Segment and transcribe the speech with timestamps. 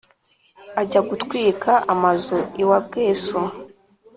[0.81, 3.39] ajya gutwika amazu iwa bweso.